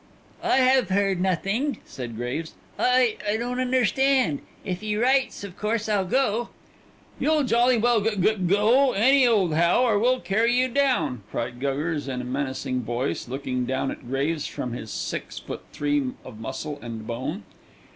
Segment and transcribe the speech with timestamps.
[0.41, 2.55] "I have heard nothing," said Graves.
[2.79, 4.39] "I I don't understand.
[4.65, 6.49] If he writes of course I'll go."
[7.19, 11.59] "You'll jolly well gug gug go, any old how, or we'll carry you down," cried
[11.59, 16.39] Guggers in a menacing voice, looking down at Graves from his six foot three of
[16.39, 17.43] muscle and bone.